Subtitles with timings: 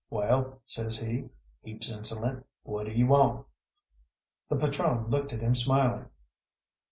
[0.09, 1.29] "Well," says he,
[1.61, 3.45] heaps insolent, "what do you want?"
[4.49, 6.09] The patrone looked at him smiling.